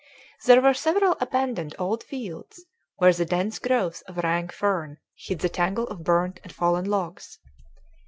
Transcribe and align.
There 0.47 0.61
were 0.63 0.73
several 0.73 1.15
abandoned 1.21 1.75
old 1.77 2.03
fields, 2.03 2.65
where 2.95 3.13
the 3.13 3.23
dense 3.23 3.59
growth 3.59 4.01
of 4.07 4.17
rank 4.17 4.51
fern 4.51 4.97
hid 5.15 5.41
the 5.41 5.47
tangle 5.47 5.85
of 5.89 6.03
burnt 6.03 6.39
and 6.43 6.51
fallen 6.51 6.85
logs. 6.85 7.37